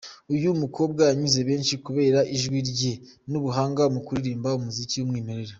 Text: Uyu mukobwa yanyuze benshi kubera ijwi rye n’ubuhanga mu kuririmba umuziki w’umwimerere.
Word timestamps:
Uyu 0.33 0.49
mukobwa 0.61 1.01
yanyuze 1.09 1.39
benshi 1.49 1.73
kubera 1.85 2.19
ijwi 2.35 2.59
rye 2.69 2.93
n’ubuhanga 3.29 3.83
mu 3.93 3.99
kuririmba 4.05 4.49
umuziki 4.59 4.95
w’umwimerere. 4.99 5.49